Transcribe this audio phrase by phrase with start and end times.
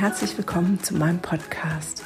[0.00, 2.04] Herzlich willkommen zu meinem Podcast.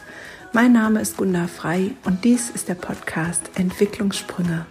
[0.53, 4.67] Mein Name ist Gunda Frei und dies ist der Podcast Entwicklungssprünge.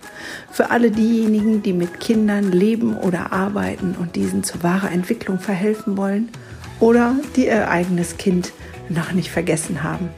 [0.51, 5.95] Für alle diejenigen, die mit Kindern leben oder arbeiten und diesen zu wahrer Entwicklung verhelfen
[5.95, 6.31] wollen
[6.81, 8.51] oder die ihr eigenes Kind
[8.89, 10.09] noch nicht vergessen haben.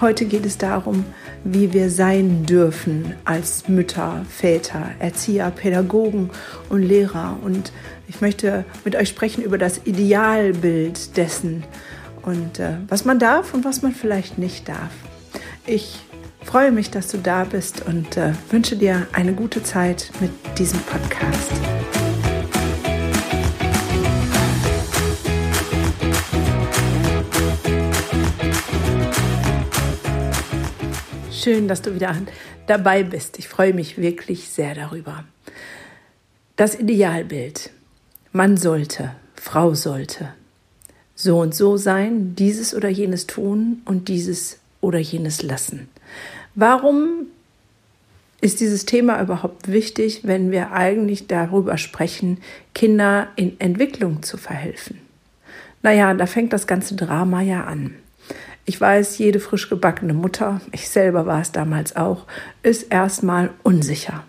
[0.00, 1.04] Heute geht es darum,
[1.42, 6.30] wie wir sein dürfen als Mütter, Väter, Erzieher, Pädagogen
[6.68, 7.38] und Lehrer.
[7.42, 7.72] Und
[8.06, 11.64] ich möchte mit euch sprechen über das Idealbild dessen,
[12.24, 14.92] und äh, was man darf und was man vielleicht nicht darf.
[15.66, 16.00] Ich
[16.42, 20.80] freue mich, dass du da bist und äh, wünsche dir eine gute Zeit mit diesem
[20.80, 21.52] Podcast.
[31.30, 32.16] Schön, dass du wieder
[32.66, 33.38] dabei bist.
[33.38, 35.24] Ich freue mich wirklich sehr darüber.
[36.56, 37.70] Das Idealbild.
[38.32, 40.32] Man sollte, Frau sollte,
[41.24, 45.88] so und so sein, dieses oder jenes tun und dieses oder jenes lassen.
[46.54, 47.26] Warum
[48.42, 52.38] ist dieses Thema überhaupt wichtig, wenn wir eigentlich darüber sprechen,
[52.74, 54.98] Kinder in Entwicklung zu verhelfen?
[55.82, 57.94] Naja, da fängt das ganze Drama ja an.
[58.66, 62.26] Ich weiß, jede frisch gebackene Mutter, ich selber war es damals auch,
[62.62, 64.24] ist erstmal unsicher.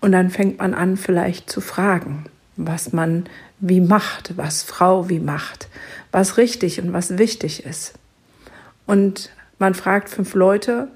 [0.00, 2.24] Und dann fängt man an, vielleicht zu fragen,
[2.56, 3.24] was man
[3.60, 5.68] wie macht, was Frau wie macht,
[6.12, 7.94] was richtig und was wichtig ist.
[8.86, 10.88] Und man fragt fünf Leute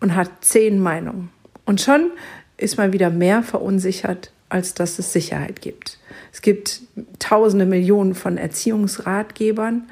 [0.00, 1.30] und hat zehn Meinungen.
[1.64, 2.10] Und schon
[2.56, 5.98] ist man wieder mehr verunsichert, als dass es Sicherheit gibt.
[6.32, 6.82] Es gibt
[7.18, 9.88] tausende Millionen von Erziehungsratgebern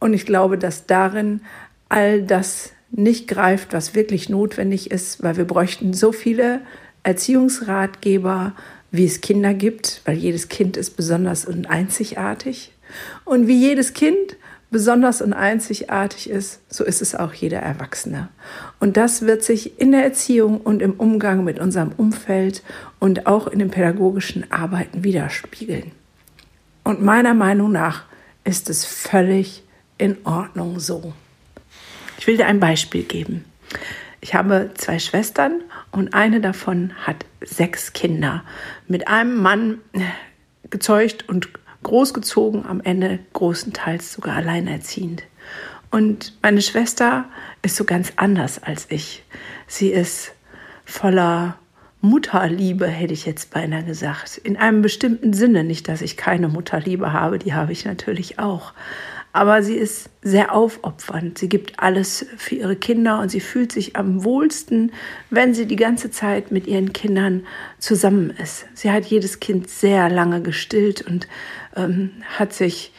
[0.00, 1.42] und ich glaube, dass darin
[1.88, 6.62] all das nicht greift, was wirklich notwendig ist, weil wir bräuchten so viele
[7.02, 8.54] Erziehungsratgeber,
[8.90, 12.72] wie es Kinder gibt, weil jedes Kind ist besonders und einzigartig.
[13.24, 14.36] Und wie jedes Kind
[14.70, 18.28] besonders und einzigartig ist, so ist es auch jeder Erwachsene.
[18.78, 22.62] Und das wird sich in der Erziehung und im Umgang mit unserem Umfeld
[22.98, 25.92] und auch in den pädagogischen Arbeiten widerspiegeln.
[26.84, 28.04] Und meiner Meinung nach
[28.44, 29.64] ist es völlig
[29.98, 31.12] in Ordnung so.
[32.18, 33.44] Ich will dir ein Beispiel geben.
[34.20, 38.44] Ich habe zwei Schwestern und eine davon hat sechs Kinder
[38.86, 39.78] mit einem Mann
[40.68, 41.48] gezeugt und
[41.82, 45.22] großgezogen, am Ende großenteils sogar alleinerziehend.
[45.90, 47.24] Und meine Schwester
[47.62, 49.24] ist so ganz anders als ich.
[49.66, 50.32] Sie ist
[50.84, 51.56] voller
[52.02, 54.38] Mutterliebe, hätte ich jetzt beinahe gesagt.
[54.38, 58.72] In einem bestimmten Sinne, nicht, dass ich keine Mutterliebe habe, die habe ich natürlich auch.
[59.32, 61.38] Aber sie ist sehr aufopfernd.
[61.38, 64.92] Sie gibt alles für ihre Kinder und sie fühlt sich am wohlsten,
[65.30, 67.46] wenn sie die ganze Zeit mit ihren Kindern
[67.78, 68.66] zusammen ist.
[68.74, 71.28] Sie hat jedes Kind sehr lange gestillt und
[71.76, 72.92] ähm, hat sich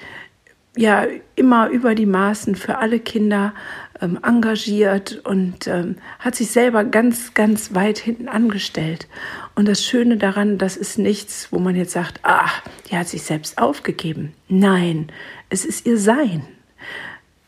[0.78, 1.06] ja
[1.36, 3.54] immer über die Maßen für alle Kinder
[4.02, 9.08] ähm, engagiert und ähm, hat sich selber ganz, ganz weit hinten angestellt.
[9.56, 12.50] Und das Schöne daran, das ist nichts, wo man jetzt sagt, ah,
[12.90, 14.34] die hat sich selbst aufgegeben.
[14.48, 15.12] Nein,
[15.50, 16.48] es ist ihr Sein.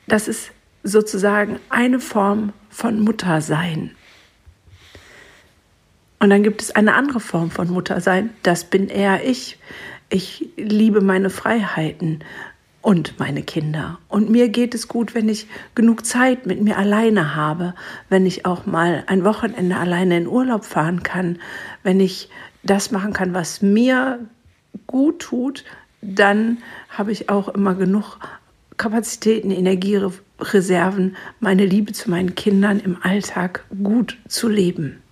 [0.07, 0.51] Das ist
[0.83, 3.91] sozusagen eine Form von Muttersein.
[6.19, 9.59] Und dann gibt es eine andere Form von Muttersein, das bin eher ich.
[10.09, 12.23] Ich liebe meine Freiheiten
[12.83, 13.97] und meine Kinder.
[14.09, 17.73] Und mir geht es gut, wenn ich genug Zeit mit mir alleine habe,
[18.09, 21.39] wenn ich auch mal ein Wochenende alleine in Urlaub fahren kann,
[21.81, 22.29] wenn ich
[22.61, 24.19] das machen kann, was mir
[24.85, 25.63] gut tut,
[26.01, 26.57] dann
[26.89, 28.19] habe ich auch immer genug
[28.75, 35.02] Kapazitäten, Energiereserven, meine Liebe zu meinen Kindern im Alltag gut zu leben.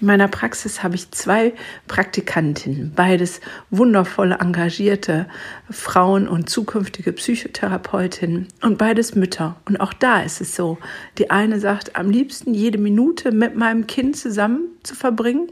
[0.00, 1.52] In meiner Praxis habe ich zwei
[1.86, 3.40] Praktikantinnen, beides
[3.70, 5.26] wundervolle, engagierte
[5.68, 9.56] Frauen und zukünftige Psychotherapeutinnen und beides Mütter.
[9.66, 10.78] Und auch da ist es so.
[11.18, 15.48] Die eine sagt, am liebsten jede Minute mit meinem Kind zusammen zu verbringen.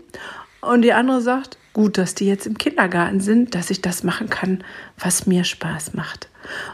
[0.63, 4.31] Und die andere sagt, gut, dass die jetzt im Kindergarten sind, dass ich das machen
[4.31, 4.65] kann,
[4.99, 6.29] was mir Spaß macht.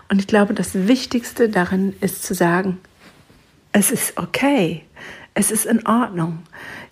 [0.09, 2.79] Und ich glaube, das Wichtigste darin ist zu sagen,
[3.73, 4.85] es ist okay.
[5.35, 6.39] Es ist in Ordnung.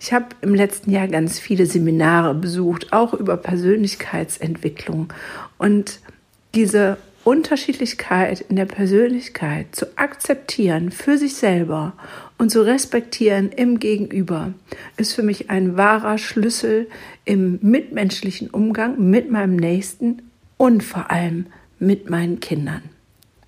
[0.01, 5.13] Ich habe im letzten Jahr ganz viele Seminare besucht, auch über Persönlichkeitsentwicklung.
[5.57, 6.01] Und
[6.53, 11.93] diese Unterschiedlichkeit in der Persönlichkeit zu akzeptieren für sich selber
[12.37, 14.53] und zu respektieren im Gegenüber
[14.97, 16.89] ist für mich ein wahrer Schlüssel
[17.23, 20.21] im mitmenschlichen Umgang mit meinem Nächsten
[20.57, 21.45] und vor allem
[21.79, 22.92] mit meinen Kindern.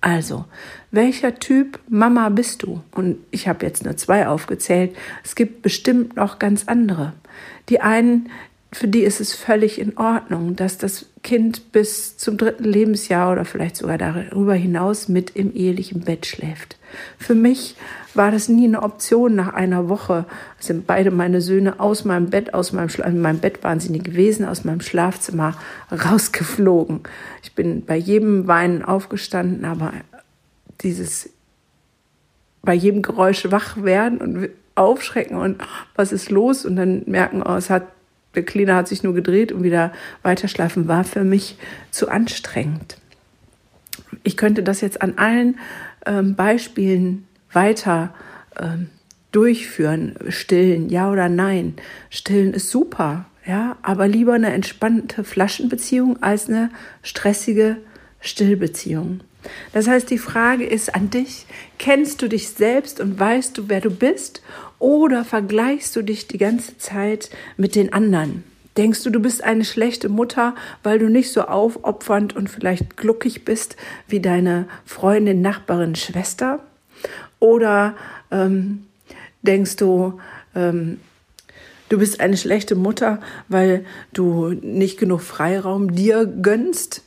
[0.00, 0.44] Also,
[0.90, 2.82] welcher Typ Mama bist du?
[2.92, 4.96] Und ich habe jetzt nur zwei aufgezählt.
[5.24, 7.12] Es gibt bestimmt noch ganz andere.
[7.68, 8.30] Die einen
[8.76, 13.46] für die ist es völlig in Ordnung, dass das Kind bis zum dritten Lebensjahr oder
[13.46, 16.76] vielleicht sogar darüber hinaus mit im ehelichen Bett schläft.
[17.16, 17.74] Für mich
[18.12, 20.26] war das nie eine Option nach einer Woche.
[20.58, 23.90] Sind beide meine Söhne aus meinem Bett, aus meinem, Schla in meinem Bett waren sie
[23.90, 25.56] nie gewesen, aus meinem Schlafzimmer
[25.90, 27.00] rausgeflogen.
[27.42, 29.94] Ich bin bei jedem Weinen aufgestanden, aber
[30.82, 31.30] dieses
[32.60, 35.62] bei jedem Geräusch wach werden und aufschrecken und
[35.94, 37.95] was ist los und dann merken, oh, es hat
[38.36, 39.92] der Kleine hat sich nur gedreht und wieder
[40.22, 41.56] weiterschlafen, war für mich
[41.90, 42.98] zu anstrengend.
[44.22, 45.58] Ich könnte das jetzt an allen
[46.04, 48.14] ähm, Beispielen weiter
[48.60, 48.90] ähm,
[49.32, 50.14] durchführen.
[50.28, 51.74] Stillen, ja oder nein.
[52.10, 56.70] Stillen ist super, ja, aber lieber eine entspannte Flaschenbeziehung als eine
[57.02, 57.78] stressige
[58.20, 59.20] Stillbeziehung.
[59.72, 61.46] Das heißt, die Frage ist an dich,
[61.78, 64.42] kennst du dich selbst und weißt du, wer du bist?
[64.78, 68.44] Oder vergleichst du dich die ganze Zeit mit den anderen?
[68.76, 73.44] Denkst du, du bist eine schlechte Mutter, weil du nicht so aufopfernd und vielleicht gluckig
[73.44, 73.76] bist
[74.06, 76.60] wie deine Freundin, Nachbarin, Schwester?
[77.38, 77.94] Oder
[78.30, 78.84] ähm,
[79.42, 80.20] denkst du,
[80.54, 81.00] ähm,
[81.88, 87.02] du bist eine schlechte Mutter, weil du nicht genug Freiraum dir gönnst?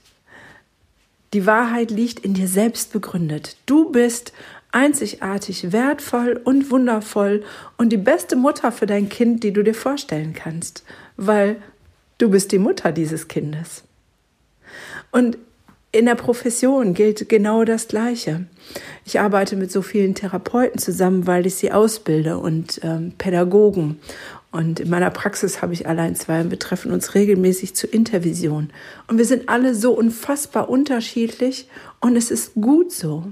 [1.34, 3.56] Die Wahrheit liegt in dir selbst begründet.
[3.66, 4.34] Du bist
[4.72, 7.44] einzigartig, wertvoll und wundervoll
[7.78, 10.84] und die beste Mutter für dein Kind, die du dir vorstellen kannst,
[11.18, 11.58] weil
[12.18, 13.84] du bist die Mutter dieses Kindes.
[15.12, 15.38] Und
[15.92, 18.46] in der Profession gilt genau das Gleiche.
[19.06, 24.00] Ich arbeite mit so vielen Therapeuten zusammen, weil ich sie ausbilde und ähm, Pädagogen.
[24.52, 28.72] Und in meiner Praxis habe ich allein zwei und wir treffen uns regelmäßig zur Intervision.
[29.08, 31.68] Und wir sind alle so unfassbar unterschiedlich
[32.00, 33.32] und es ist gut so.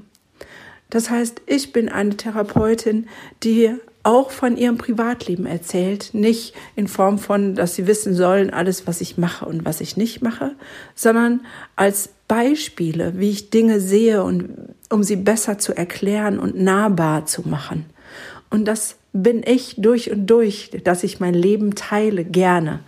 [0.90, 3.08] Das heißt, ich bin eine Therapeutin,
[3.44, 3.74] die
[4.04, 9.02] auch von ihrem Privatleben erzählt, nicht in Form von, dass sie wissen sollen, alles, was
[9.02, 10.56] ich mache und was ich nicht mache,
[10.96, 11.42] sondern
[11.76, 17.50] als Beispiele, wie ich Dinge sehe und um sie besser zu erklären und nahbar zu
[17.50, 17.86] machen.
[18.50, 22.80] Und das bin ich durch und durch, dass ich mein Leben teile gerne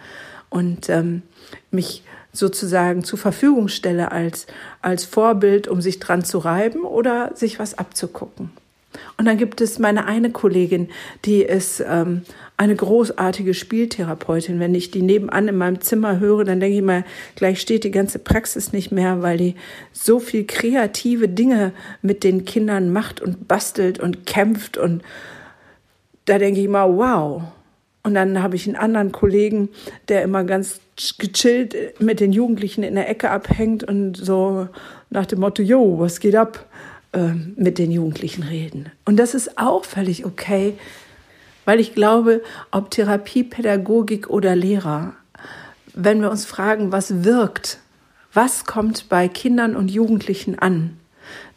[0.50, 1.22] und ähm,
[1.72, 4.48] mich sozusagen zur Verfügung stelle als,
[4.82, 8.52] als Vorbild, um sich dran zu reiben oder sich was abzugucken.
[9.18, 10.90] Und dann gibt es meine eine Kollegin,
[11.26, 12.24] die ist ähm,
[12.58, 14.60] eine großartige Spieltherapeutin.
[14.60, 17.06] Wenn ich die nebenan in meinem Zimmer höre, dann denke ich mal,
[17.36, 19.56] gleich steht die ganze Praxis nicht mehr, weil die
[19.94, 21.72] so viel kreative Dinge
[22.02, 24.78] mit den Kindern macht und bastelt und kämpft.
[24.78, 25.04] Und
[26.30, 27.42] da denke ich mal, wow.
[28.04, 29.70] Und dann habe ich einen anderen Kollegen,
[30.08, 30.80] der immer ganz
[31.18, 34.68] gechillt mit den Jugendlichen in der Ecke abhängt und so
[35.10, 36.66] nach dem Motto, yo, was geht ab,
[37.14, 38.92] äh, mit den Jugendlichen reden.
[39.06, 40.76] Und das ist auch völlig okay,
[41.66, 42.42] weil ich glaube,
[42.72, 45.14] ob Therapie, Pädagogik oder Lehrer,
[45.94, 47.80] wenn wir uns fragen, was wirkt,
[48.34, 50.99] was kommt bei Kindern und Jugendlichen an,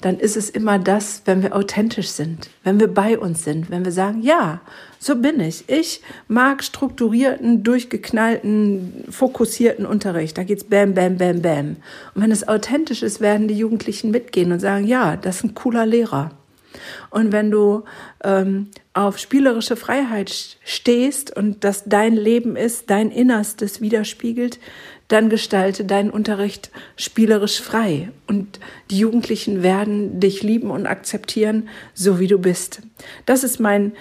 [0.01, 3.85] dann ist es immer das, wenn wir authentisch sind, wenn wir bei uns sind, wenn
[3.85, 4.61] wir sagen, ja,
[4.99, 5.69] so bin ich.
[5.69, 10.39] Ich mag strukturierten, durchgeknallten, fokussierten Unterricht.
[10.39, 11.77] Da geht's bam, bam, bam, bam.
[12.15, 15.55] Und wenn es authentisch ist, werden die Jugendlichen mitgehen und sagen, ja, das ist ein
[15.55, 16.31] cooler Lehrer.
[17.11, 17.85] Und wenn du
[18.25, 24.59] ähm, auf spielerische Freiheit stehst und das dein Leben ist, dein Innerstes widerspiegelt,
[25.09, 32.19] dann gestalte deinen Unterricht spielerisch frei und die Jugendlichen werden dich lieben und akzeptieren, so
[32.19, 32.83] wie du bist.
[33.27, 33.93] Das ist meine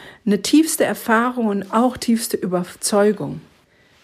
[0.42, 3.42] tiefste Erfahrung und auch tiefste Überzeugung.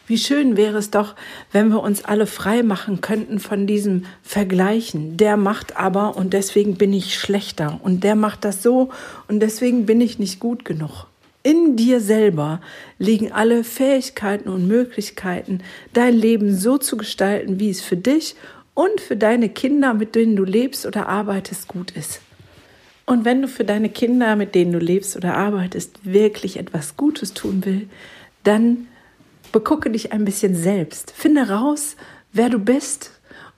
[0.07, 1.15] Wie schön wäre es doch,
[1.51, 5.17] wenn wir uns alle frei machen könnten von diesem Vergleichen.
[5.17, 8.89] Der macht aber und deswegen bin ich schlechter und der macht das so
[9.27, 11.07] und deswegen bin ich nicht gut genug.
[11.47, 12.59] In dir selber
[12.99, 15.61] liegen alle Fähigkeiten und Möglichkeiten,
[15.93, 18.35] dein Leben so zu gestalten, wie es für dich
[18.73, 22.19] und für deine Kinder, mit denen du lebst oder arbeitest, gut ist.
[23.05, 27.33] Und wenn du für deine Kinder, mit denen du lebst oder arbeitest, wirklich etwas Gutes
[27.33, 27.87] tun will,
[28.43, 28.87] dann
[29.53, 31.11] begucke dich ein bisschen selbst.
[31.11, 31.95] Finde raus,
[32.33, 33.11] wer du bist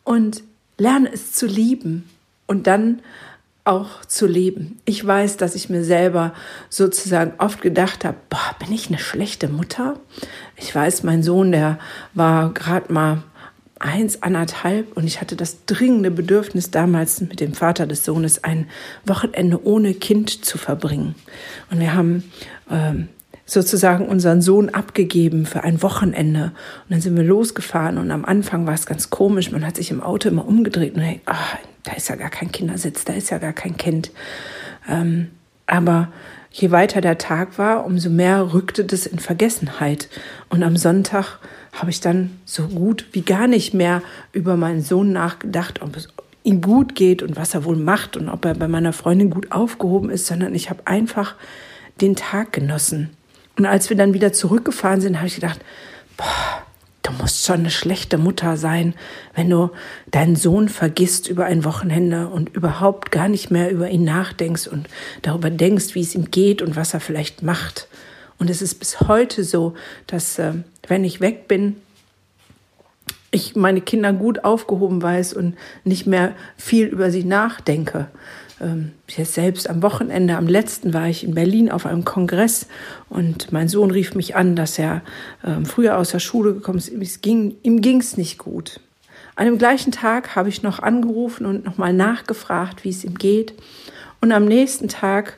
[0.03, 0.43] und
[0.77, 2.07] lerne es zu lieben.
[2.45, 3.01] Und dann
[3.69, 4.79] auch zu leben.
[4.85, 6.33] Ich weiß, dass ich mir selber
[6.69, 9.99] sozusagen oft gedacht habe, boah, bin ich eine schlechte Mutter?
[10.55, 11.77] Ich weiß, mein Sohn, der
[12.15, 13.23] war gerade mal
[13.77, 18.67] eins, anderthalb und ich hatte das dringende Bedürfnis damals mit dem Vater des Sohnes ein
[19.05, 21.13] Wochenende ohne Kind zu verbringen.
[21.69, 22.23] Und wir haben
[22.71, 23.07] ähm,
[23.49, 26.51] sozusagen unseren Sohn abgegeben für ein Wochenende.
[26.83, 29.51] Und dann sind wir losgefahren und am Anfang war es ganz komisch.
[29.51, 32.51] Man hat sich im Auto immer umgedreht und denkt, ah, da ist ja gar kein
[32.51, 34.11] Kindersitz, da ist ja gar kein Kind.
[34.87, 35.29] Ähm,
[35.65, 36.09] Aber
[36.51, 40.09] je weiter der Tag war, umso mehr rückte das in Vergessenheit.
[40.49, 41.39] Und am Sonntag
[41.73, 46.07] habe ich dann so gut wie gar nicht mehr über meinen Sohn nachgedacht, ob es
[46.43, 49.51] ihm gut geht und was er wohl macht und ob er bei meiner Freundin gut
[49.51, 51.35] aufgehoben ist, sondern ich habe einfach
[52.01, 53.09] den Tag genossen.
[53.59, 55.59] Und als wir dann wieder zurückgefahren sind, habe ich gedacht,
[56.15, 56.63] boah,
[57.03, 58.93] du musst schon eine schlechte Mutter sein,
[59.35, 59.71] wenn du
[60.11, 64.87] deinen Sohn vergisst über ein Wochenende und überhaupt gar nicht mehr über ihn nachdenkst und
[65.23, 67.89] darüber denkst, wie es ihm geht und was er vielleicht macht.
[68.37, 69.73] Und es ist bis heute so,
[70.07, 70.53] dass äh,
[70.87, 71.75] wenn ich weg bin,
[73.31, 78.07] ich meine Kinder gut aufgehoben weiß und nicht mehr viel über sie nachdenke.
[78.61, 82.67] Ähm, selbst am Wochenende, am letzten war ich in Berlin auf einem Kongress
[83.09, 85.01] und mein Sohn rief mich an, dass er
[85.45, 86.91] ähm, früher aus der Schule gekommen ist.
[86.91, 88.79] Es ging, ihm ging es nicht gut.
[89.35, 93.53] An dem gleichen Tag habe ich noch angerufen und nochmal nachgefragt, wie es ihm geht.
[94.19, 95.37] Und am nächsten Tag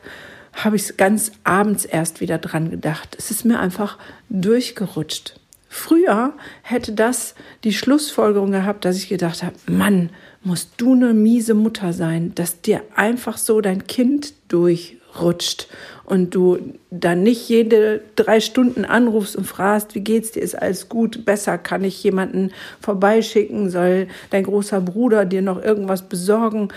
[0.53, 3.15] habe ich ganz abends erst wieder dran gedacht.
[3.17, 3.99] Es ist mir einfach
[4.29, 5.39] durchgerutscht.
[5.69, 10.09] Früher hätte das die Schlussfolgerung gehabt, dass ich gedacht habe, Mann,
[10.43, 15.67] musst du eine miese Mutter sein, dass dir einfach so dein Kind durchrutscht
[16.05, 16.57] und du
[16.89, 21.57] dann nicht jede drei Stunden anrufst und fragst, wie geht's dir, ist alles gut, besser,
[21.57, 26.69] kann ich jemanden vorbeischicken, soll dein großer Bruder dir noch irgendwas besorgen.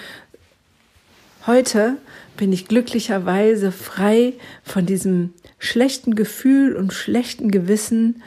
[1.47, 1.97] Heute
[2.37, 8.23] bin ich glücklicherweise frei von diesem schlechten Gefühl und schlechten Gewissen,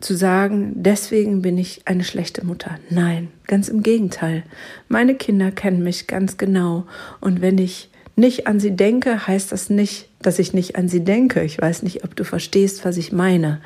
[0.00, 2.78] zu sagen, deswegen bin ich eine schlechte Mutter.
[2.88, 4.44] Nein, ganz im Gegenteil.
[4.88, 6.86] Meine Kinder kennen mich ganz genau.
[7.20, 11.04] Und wenn ich nicht an sie denke, heißt das nicht, dass ich nicht an sie
[11.04, 11.42] denke.
[11.42, 13.60] Ich weiß nicht, ob du verstehst, was ich meine.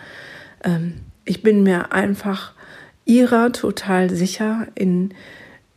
[0.64, 2.52] Ähm, ich bin mir einfach
[3.04, 5.14] ihrer total sicher in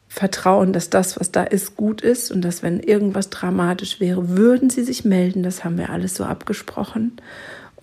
[0.08, 4.70] Vertrauen, dass das, was da ist, gut ist und dass, wenn irgendwas dramatisch wäre, würden
[4.70, 5.44] sie sich melden.
[5.44, 7.18] Das haben wir alles so abgesprochen.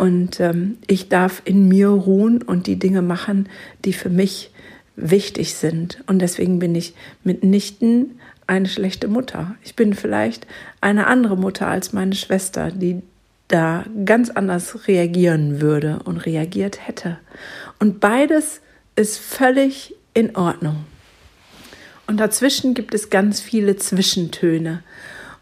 [0.03, 3.49] Und ähm, ich darf in mir ruhen und die Dinge machen,
[3.85, 4.51] die für mich
[4.97, 6.03] wichtig sind.
[6.09, 8.19] Und deswegen bin ich mitnichten
[8.49, 9.55] eine schlechte Mutter.
[9.63, 10.49] Ich bin vielleicht
[10.81, 13.01] eine andere Mutter als meine Schwester, die
[13.47, 17.21] da ganz anders reagieren würde und reagiert hätte.
[17.79, 18.61] Und beides
[18.97, 20.85] ist völlig in Ordnung.
[22.09, 24.83] Und dazwischen gibt es ganz viele Zwischentöne.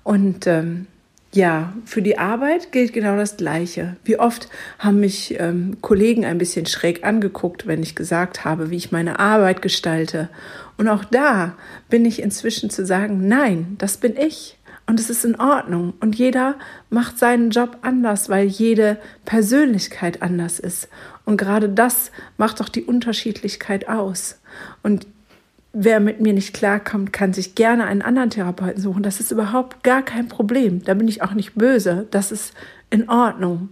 [0.05, 0.87] Und ähm,
[1.33, 3.97] ja, für die Arbeit gilt genau das Gleiche.
[4.05, 4.49] Wie oft
[4.81, 9.21] haben mich ähm, Kollegen ein bisschen schräg angeguckt, wenn ich gesagt habe, wie ich meine
[9.21, 10.29] Arbeit gestalte.
[10.77, 11.55] Und auch da
[11.89, 14.59] bin ich inzwischen zu sagen, nein, das bin ich.
[14.87, 15.95] Und es ist in Ordnung.
[16.01, 16.57] Und jeder
[16.89, 20.89] macht seinen Job anders, weil jede Persönlichkeit anders ist.
[21.25, 24.41] Und gerade das macht doch die Unterschiedlichkeit aus.
[24.83, 25.07] Und
[25.73, 29.03] wer mit mir nicht klarkommt, kann sich gerne einen anderen Therapeuten suchen.
[29.03, 30.83] Das ist überhaupt gar kein Problem.
[30.83, 32.07] Da bin ich auch nicht böse.
[32.11, 32.55] Das ist
[32.91, 33.71] in Ordnung,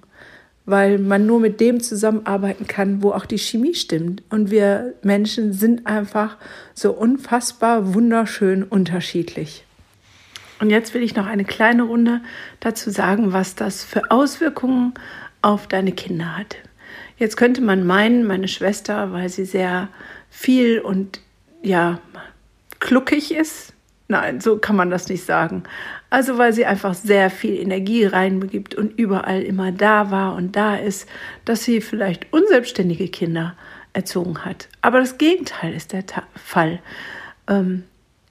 [0.64, 4.22] weil man nur mit dem zusammenarbeiten kann, wo auch die Chemie stimmt.
[4.30, 6.36] Und wir Menschen sind einfach
[6.74, 9.64] so unfassbar wunderschön unterschiedlich.
[10.60, 12.20] Und jetzt will ich noch eine kleine Runde
[12.60, 14.94] dazu sagen, was das für Auswirkungen
[15.40, 16.56] auf deine Kinder hat.
[17.16, 19.88] Jetzt könnte man meinen, meine Schwester, weil sie sehr
[20.30, 21.20] viel und
[21.62, 22.00] ja,
[22.80, 23.72] kluckig ist.
[24.10, 25.64] Nein, so kann man das nicht sagen.
[26.08, 30.76] Also weil sie einfach sehr viel Energie reinbegibt und überall immer da war und da
[30.76, 31.06] ist,
[31.44, 33.54] dass sie vielleicht unselbstständige Kinder
[33.92, 34.68] erzogen hat.
[34.80, 36.80] Aber das Gegenteil ist der Ta Fall.
[37.48, 37.84] Ähm,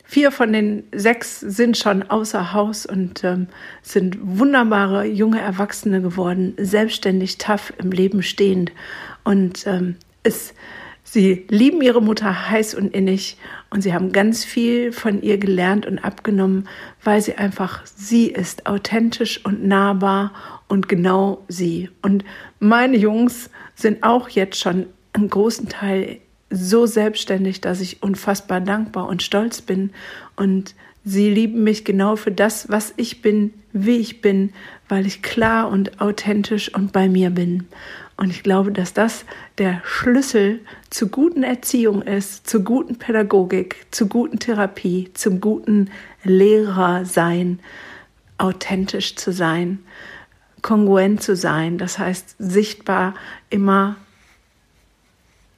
[0.03, 3.47] vier von den sechs sind schon außer Haus und ähm,
[3.83, 8.71] sind wunderbare junge Erwachsene geworden, selbstständig, tough im Leben stehend.
[9.23, 10.55] Und ähm, es
[11.09, 13.37] Sie lieben ihre Mutter heiß und innig
[13.69, 16.67] und sie haben ganz viel von ihr gelernt und abgenommen,
[17.01, 20.33] weil sie einfach sie ist, authentisch und nahbar
[20.67, 21.89] und genau sie.
[22.01, 22.25] Und
[22.59, 26.17] meine Jungs sind auch jetzt schon einen großen Teil
[26.49, 29.91] so selbstständig, dass ich unfassbar dankbar und stolz bin
[30.35, 30.75] und
[31.09, 34.51] Sie lieben mich genau für das, was ich bin, wie ich bin,
[34.89, 37.65] weil ich klar und authentisch und bei mir bin.
[38.17, 39.25] Und ich glaube, dass das
[39.59, 45.91] der Schlüssel zur guten Erziehung ist, zur guten Pädagogik, zur guten Therapie, zum guten
[46.23, 47.59] Lehrer sein,
[48.39, 49.79] authentisch zu sein,
[50.63, 51.77] kongruent zu sein.
[51.77, 53.13] Das heißt, sichtbar
[53.51, 53.97] immer,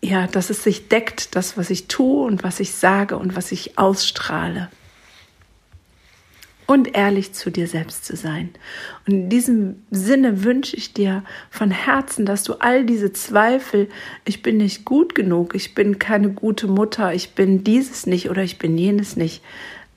[0.01, 3.54] ja, dass es sich deckt, das, was ich tue und was ich sage und was
[3.54, 4.70] ich ausstrahle
[6.70, 8.52] und ehrlich zu dir selbst zu sein.
[9.08, 13.90] Und in diesem Sinne wünsche ich dir von Herzen, dass du all diese Zweifel,
[14.24, 18.44] ich bin nicht gut genug, ich bin keine gute Mutter, ich bin dieses nicht oder
[18.44, 19.42] ich bin jenes nicht,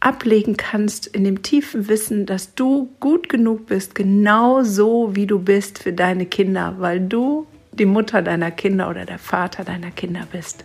[0.01, 5.41] ablegen kannst in dem tiefen Wissen, dass du gut genug bist, genau so wie du
[5.41, 10.27] bist für deine Kinder, weil du die Mutter deiner Kinder oder der Vater deiner Kinder
[10.33, 10.65] bist.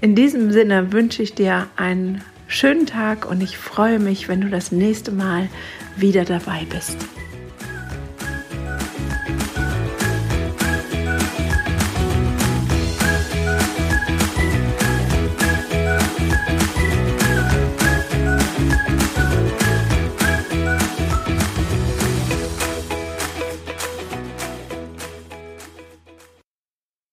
[0.00, 4.48] In diesem Sinne wünsche ich dir einen schönen Tag und ich freue mich, wenn du
[4.48, 5.48] das nächste Mal
[5.96, 6.96] wieder dabei bist.